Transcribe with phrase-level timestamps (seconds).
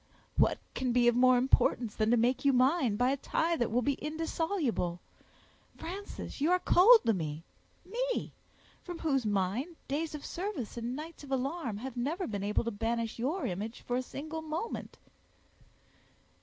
[0.35, 3.69] "What can be of more importance than to make you mine by a tie that
[3.69, 4.99] will be indissoluble!
[5.77, 11.77] Frances, you are cold to me—me—from whose mind, days of service and nights of alarm
[11.77, 14.97] have never been able to banish your image for a single moment."